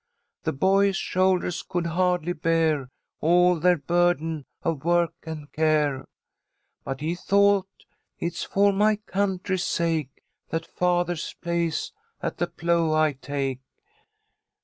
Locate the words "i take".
12.95-13.59